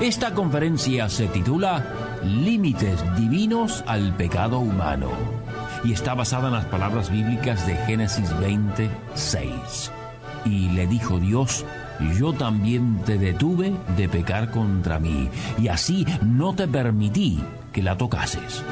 [0.00, 1.84] Esta conferencia se titula
[2.24, 5.10] Límites divinos al pecado humano
[5.84, 9.92] y está basada en las palabras bíblicas de Génesis 26.
[10.46, 11.66] Y le dijo Dios,
[12.18, 17.38] yo también te detuve de pecar contra mí, y así no te permití
[17.70, 18.64] que la tocases.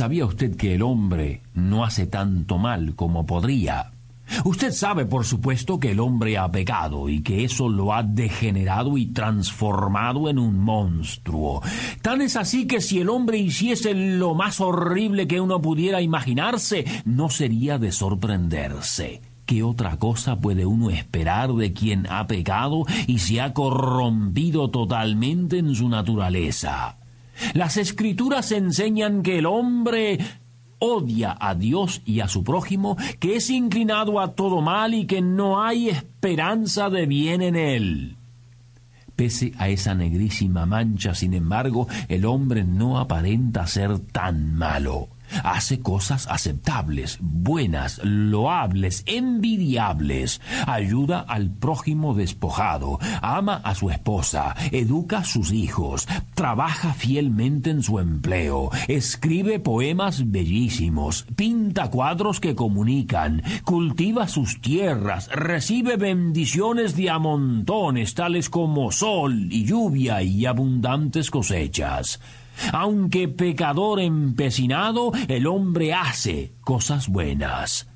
[0.00, 3.90] ¿Sabía usted que el hombre no hace tanto mal como podría?
[4.46, 8.96] Usted sabe, por supuesto, que el hombre ha pecado y que eso lo ha degenerado
[8.96, 11.60] y transformado en un monstruo.
[12.00, 16.86] Tan es así que si el hombre hiciese lo más horrible que uno pudiera imaginarse,
[17.04, 19.20] no sería de sorprenderse.
[19.44, 25.58] ¿Qué otra cosa puede uno esperar de quien ha pecado y se ha corrompido totalmente
[25.58, 26.99] en su naturaleza?
[27.54, 30.18] Las escrituras enseñan que el hombre
[30.80, 35.20] odia a Dios y a su prójimo, que es inclinado a todo mal y que
[35.20, 38.16] no hay esperanza de bien en él.
[39.14, 45.08] Pese a esa negrísima mancha, sin embargo, el hombre no aparenta ser tan malo.
[45.44, 50.40] Hace cosas aceptables, buenas, loables, envidiables.
[50.66, 57.82] Ayuda al prójimo despojado, ama a su esposa, educa a sus hijos, trabaja fielmente en
[57.82, 67.10] su empleo, escribe poemas bellísimos, pinta cuadros que comunican, cultiva sus tierras, recibe bendiciones de
[67.10, 72.20] a montones, tales como sol y lluvia y abundantes cosechas.
[72.72, 77.88] Aunque pecador empecinado, el hombre hace cosas buenas.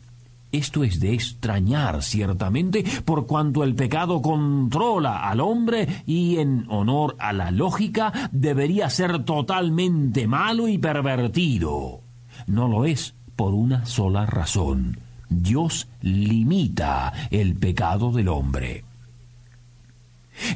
[0.55, 7.17] Esto es de extrañar, ciertamente, por cuanto el pecado controla al hombre y, en honor
[7.19, 12.03] a la lógica, debería ser totalmente malo y pervertido.
[12.47, 15.01] No lo es por una sola razón.
[15.29, 18.85] Dios limita el pecado del hombre.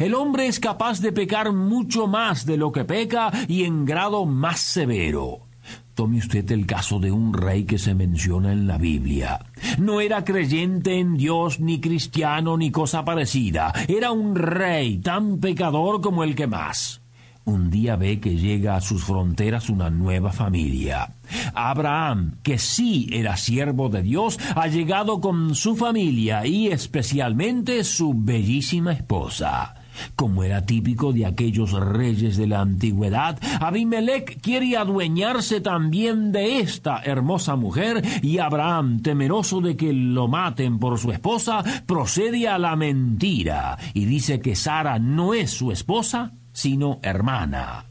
[0.00, 4.26] El hombre es capaz de pecar mucho más de lo que peca y en grado
[4.26, 5.40] más severo.
[5.94, 9.40] Tome usted el caso de un rey que se menciona en la Biblia.
[9.78, 13.72] No era creyente en Dios, ni cristiano, ni cosa parecida.
[13.88, 16.97] Era un rey tan pecador como el que más
[17.48, 21.14] un día ve que llega a sus fronteras una nueva familia.
[21.54, 28.14] Abraham, que sí era siervo de Dios, ha llegado con su familia y especialmente su
[28.14, 29.74] bellísima esposa.
[30.14, 37.00] Como era típico de aquellos reyes de la antigüedad, Abimelech quiere adueñarse también de esta
[37.02, 42.76] hermosa mujer y Abraham, temeroso de que lo maten por su esposa, procede a la
[42.76, 47.84] mentira y dice que Sara no es su esposa, sino hermana.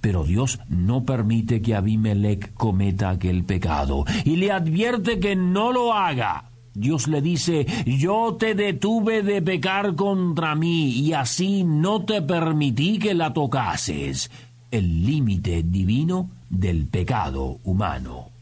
[0.00, 5.94] Pero Dios no permite que Abimelech cometa aquel pecado y le advierte que no lo
[5.94, 6.50] haga.
[6.74, 12.98] Dios le dice, yo te detuve de pecar contra mí y así no te permití
[12.98, 14.30] que la tocases.
[14.72, 18.37] El límite divino del pecado humano.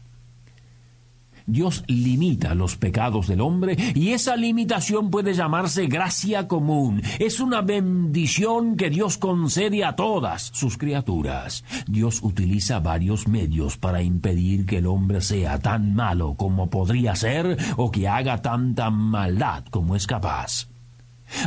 [1.49, 7.01] Dios limita los pecados del hombre y esa limitación puede llamarse gracia común.
[7.19, 11.63] Es una bendición que Dios concede a todas sus criaturas.
[11.87, 17.57] Dios utiliza varios medios para impedir que el hombre sea tan malo como podría ser
[17.77, 20.67] o que haga tanta maldad como es capaz.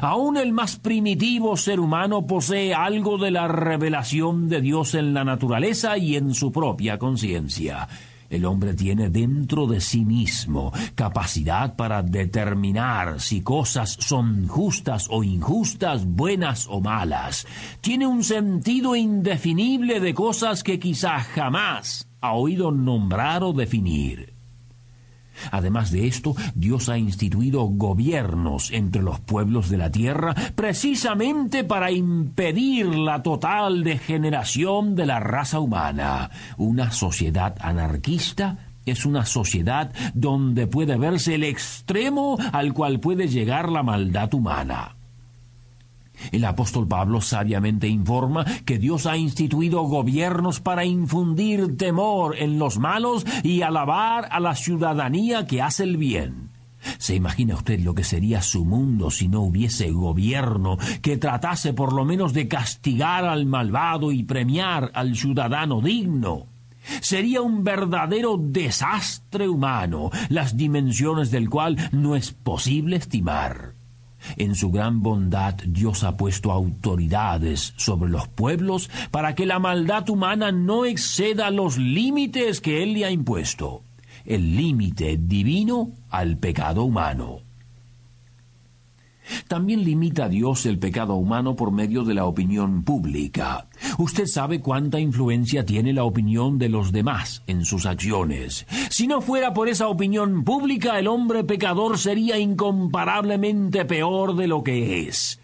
[0.01, 5.25] Aún el más primitivo ser humano posee algo de la revelación de Dios en la
[5.25, 7.87] naturaleza y en su propia conciencia.
[8.31, 15.25] El hombre tiene dentro de sí mismo capacidad para determinar si cosas son justas o
[15.25, 17.47] injustas, buenas o malas.
[17.81, 24.40] Tiene un sentido indefinible de cosas que quizá jamás ha oído nombrar o definir.
[25.51, 31.91] Además de esto, Dios ha instituido gobiernos entre los pueblos de la tierra precisamente para
[31.91, 36.31] impedir la total degeneración de la raza humana.
[36.57, 43.71] Una sociedad anarquista es una sociedad donde puede verse el extremo al cual puede llegar
[43.71, 44.97] la maldad humana.
[46.33, 52.79] El apóstol Pablo sabiamente informa que Dios ha instituido gobiernos para infundir temor en los
[52.79, 56.51] malos y alabar a la ciudadanía que hace el bien.
[56.99, 61.93] ¿Se imagina usted lo que sería su mundo si no hubiese gobierno que tratase por
[61.93, 66.47] lo menos de castigar al malvado y premiar al ciudadano digno?
[67.03, 73.80] Sería un verdadero desastre humano, las dimensiones del cual no es posible estimar.
[74.37, 80.09] En su gran bondad Dios ha puesto autoridades sobre los pueblos para que la maldad
[80.09, 83.83] humana no exceda los límites que Él le ha impuesto,
[84.25, 87.50] el límite divino al pecado humano.
[89.51, 93.67] También limita a Dios el pecado humano por medio de la opinión pública.
[93.99, 98.65] Usted sabe cuánta influencia tiene la opinión de los demás en sus acciones.
[98.91, 104.63] Si no fuera por esa opinión pública, el hombre pecador sería incomparablemente peor de lo
[104.63, 105.41] que es.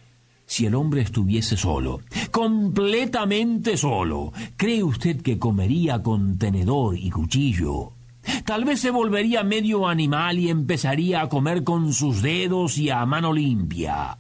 [0.46, 1.98] Si el hombre estuviese solo,
[2.30, 7.95] completamente solo, ¿cree usted que comería con tenedor y cuchillo?
[8.46, 13.04] Tal vez se volvería medio animal y empezaría a comer con sus dedos y a
[13.04, 14.18] mano limpia.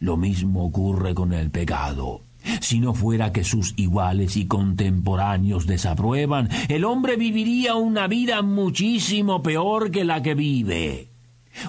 [0.00, 2.20] Lo mismo ocurre con el pecado.
[2.60, 9.42] Si no fuera que sus iguales y contemporáneos desaprueban, el hombre viviría una vida muchísimo
[9.42, 11.08] peor que la que vive.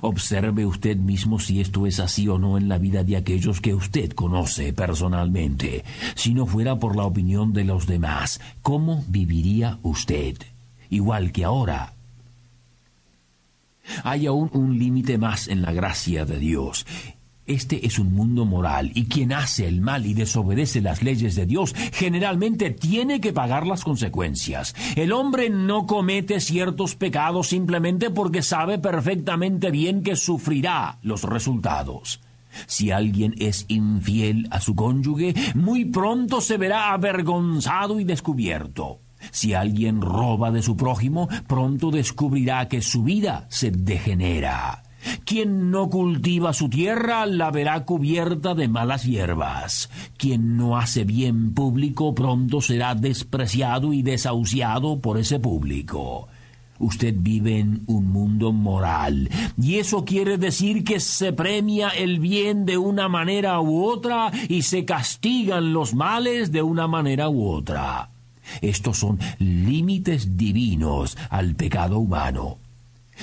[0.01, 3.73] Observe usted mismo si esto es así o no en la vida de aquellos que
[3.73, 5.85] usted conoce personalmente.
[6.15, 10.35] Si no fuera por la opinión de los demás, ¿cómo viviría usted?
[10.95, 11.93] Igual que ahora.
[14.03, 16.85] Hay aún un límite más en la gracia de Dios.
[17.47, 21.45] Este es un mundo moral y quien hace el mal y desobedece las leyes de
[21.45, 24.75] Dios generalmente tiene que pagar las consecuencias.
[24.95, 32.19] El hombre no comete ciertos pecados simplemente porque sabe perfectamente bien que sufrirá los resultados.
[32.65, 39.01] Si alguien es infiel a su cónyuge, muy pronto se verá avergonzado y descubierto.
[39.31, 44.83] Si alguien roba de su prójimo, pronto descubrirá que su vida se degenera.
[45.23, 49.89] Quien no cultiva su tierra la verá cubierta de malas hierbas.
[50.17, 56.27] Quien no hace bien público pronto será despreciado y desahuciado por ese público.
[56.77, 62.65] Usted vive en un mundo moral y eso quiere decir que se premia el bien
[62.65, 68.09] de una manera u otra y se castigan los males de una manera u otra.
[68.61, 72.57] Estos son límites divinos al pecado humano.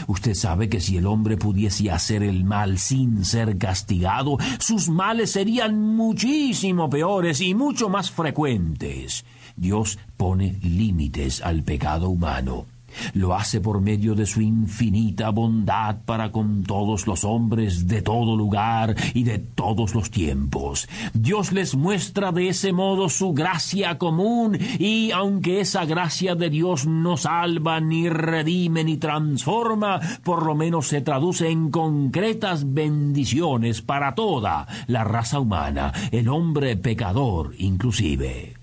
[0.06, 5.32] Usted sabe que si el hombre pudiese hacer el mal sin ser castigado, sus males
[5.32, 9.24] serían muchísimo peores y mucho más frecuentes.
[9.56, 12.66] Dios pone límites al pecado humano.
[13.14, 18.36] Lo hace por medio de su infinita bondad para con todos los hombres de todo
[18.36, 20.88] lugar y de todos los tiempos.
[21.14, 26.86] Dios les muestra de ese modo su gracia común y aunque esa gracia de Dios
[26.86, 34.14] no salva, ni redime, ni transforma, por lo menos se traduce en concretas bendiciones para
[34.14, 38.61] toda la raza humana, el hombre pecador inclusive.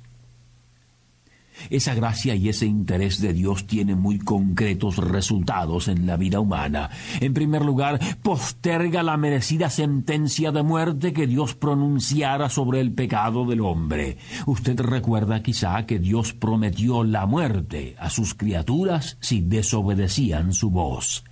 [1.69, 6.89] Esa gracia y ese interés de Dios tiene muy concretos resultados en la vida humana.
[7.19, 13.45] En primer lugar, posterga la merecida sentencia de muerte que Dios pronunciara sobre el pecado
[13.45, 14.17] del hombre.
[14.45, 21.23] Usted recuerda quizá que Dios prometió la muerte a sus criaturas si desobedecían su voz.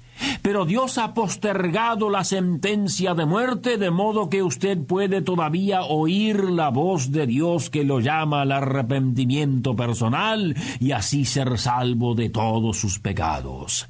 [0.42, 6.44] Pero Dios ha postergado la sentencia de muerte de modo que usted puede todavía oír
[6.46, 12.30] la voz de Dios que lo llama al arrepentimiento personal y así ser salvo de
[12.30, 13.88] todos sus pecados.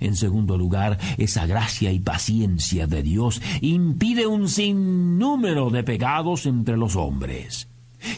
[0.00, 6.76] En segundo lugar, esa gracia y paciencia de Dios impide un sinnúmero de pecados entre
[6.76, 7.67] los hombres.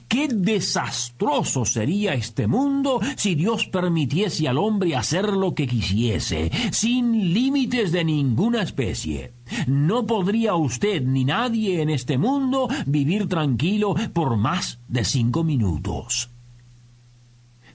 [0.09, 7.33] Qué desastroso sería este mundo si Dios permitiese al hombre hacer lo que quisiese, sin
[7.33, 9.33] límites de ninguna especie.
[9.67, 16.31] No podría usted ni nadie en este mundo vivir tranquilo por más de cinco minutos.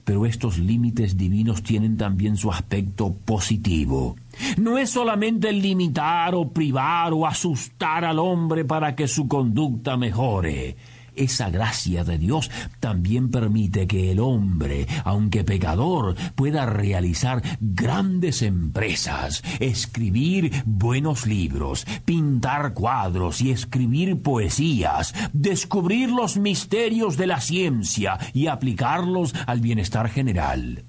[0.04, 4.14] Pero estos límites divinos tienen también su aspecto positivo.
[4.56, 10.76] No es solamente limitar o privar o asustar al hombre para que su conducta mejore
[11.16, 19.42] esa gracia de Dios también permite que el hombre, aunque pecador, pueda realizar grandes empresas,
[19.60, 28.46] escribir buenos libros, pintar cuadros y escribir poesías, descubrir los misterios de la ciencia y
[28.46, 30.84] aplicarlos al bienestar general.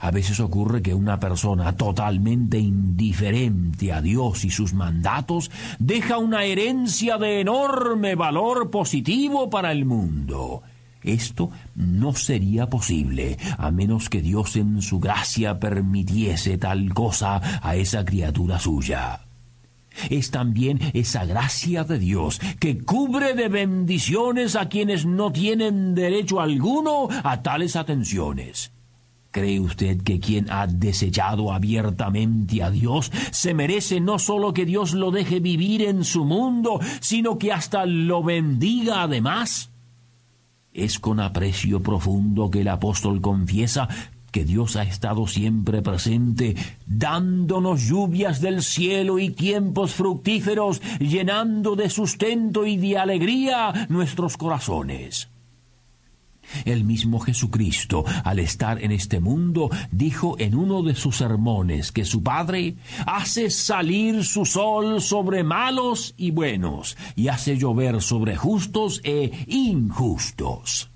[0.00, 6.44] A veces ocurre que una persona totalmente indiferente a Dios y sus mandatos deja una
[6.44, 10.62] herencia de enorme valor positivo para el mundo.
[11.02, 17.76] Esto no sería posible a menos que Dios en su gracia permitiese tal cosa a
[17.76, 19.20] esa criatura suya.
[20.10, 26.40] Es también esa gracia de Dios que cubre de bendiciones a quienes no tienen derecho
[26.40, 28.72] alguno a tales atenciones.
[29.36, 34.94] ¿Cree usted que quien ha desechado abiertamente a Dios se merece no solo que Dios
[34.94, 39.68] lo deje vivir en su mundo, sino que hasta lo bendiga además?
[40.72, 43.86] Es con aprecio profundo que el apóstol confiesa
[44.32, 51.90] que Dios ha estado siempre presente, dándonos lluvias del cielo y tiempos fructíferos, llenando de
[51.90, 55.28] sustento y de alegría nuestros corazones.
[56.64, 62.04] El mismo Jesucristo, al estar en este mundo, dijo en uno de sus sermones que
[62.04, 62.76] su Padre
[63.06, 70.90] hace salir su sol sobre malos y buenos, y hace llover sobre justos e injustos.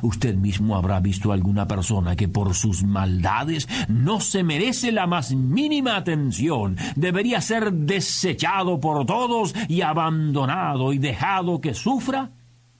[0.00, 5.34] Usted mismo habrá visto alguna persona que por sus maldades no se merece la más
[5.34, 12.30] mínima atención, debería ser desechado por todos y abandonado y dejado que sufra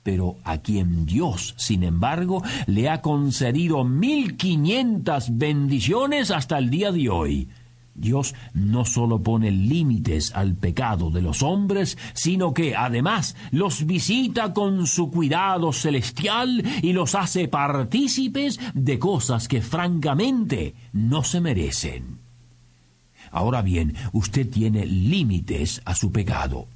[0.02, 6.90] pero a quien Dios, sin embargo, le ha concedido mil quinientas bendiciones hasta el día
[6.90, 7.48] de hoy.
[7.94, 14.54] Dios no solo pone límites al pecado de los hombres, sino que además los visita
[14.54, 22.18] con su cuidado celestial y los hace partícipes de cosas que francamente no se merecen.
[23.30, 26.66] Ahora bien, usted tiene límites a su pecado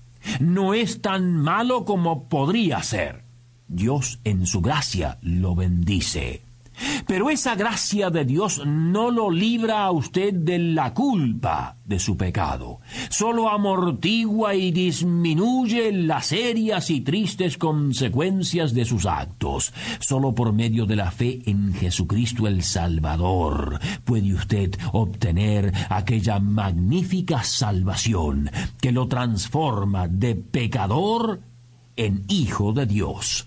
[0.41, 3.25] no es tan malo como podría ser.
[3.69, 6.46] Dios en su gracia lo bendice.
[7.07, 12.17] Pero esa gracia de Dios no lo libra a usted de la culpa de su
[12.17, 12.81] pecado.
[13.11, 19.73] Solo amortigua y disminuye las serias y tristes consecuencias de sus actos.
[20.01, 27.45] Solo por medio de la fe en Jesucristo el Salvador puede usted obtener aquella magnífica
[27.45, 31.41] salvación que lo transforma de pecador
[31.95, 33.47] en hijo de Dios.